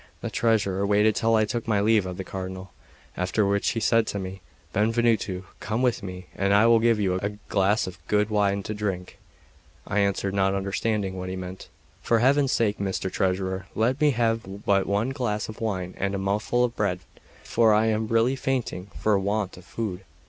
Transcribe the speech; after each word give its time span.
The 0.21 0.31
treasurer 0.31 0.83
waited 0.83 1.15
till 1.15 1.35
I 1.35 1.45
took 1.45 1.67
my 1.67 1.79
leave 1.79 2.07
of 2.07 2.17
the 2.17 2.23
Cardinal; 2.23 2.71
after 3.15 3.45
which 3.45 3.69
he 3.73 3.79
said 3.79 4.07
to 4.07 4.17
me: 4.17 4.41
"Benvenuto, 4.73 5.43
come 5.59 5.83
with 5.83 6.01
me, 6.01 6.25
and 6.35 6.55
I 6.55 6.65
will 6.65 6.79
give 6.79 6.99
you 6.99 7.19
a 7.19 7.37
glass 7.49 7.85
of 7.85 7.99
good 8.07 8.31
wine 8.31 8.63
to 8.63 8.73
drink." 8.73 9.19
I 9.85 9.99
answered, 9.99 10.33
not 10.33 10.55
understanding 10.55 11.17
what 11.19 11.29
he 11.29 11.35
meant: 11.35 11.69
"For 12.01 12.17
Heaven's 12.17 12.51
sake, 12.51 12.79
Mr. 12.79 13.11
Treasurer, 13.11 13.67
let 13.75 14.01
me 14.01 14.09
have 14.09 14.65
but 14.65 14.87
one 14.87 15.11
glass 15.11 15.47
of 15.47 15.61
wine 15.61 15.93
and 15.99 16.15
a 16.15 16.17
mouthful 16.17 16.63
of 16.63 16.75
bread; 16.75 17.01
for 17.43 17.71
I 17.71 17.85
am 17.85 18.07
really 18.07 18.35
fainting 18.35 18.87
for 18.97 19.19
want 19.19 19.55
of 19.55 19.65
food. 19.65 20.01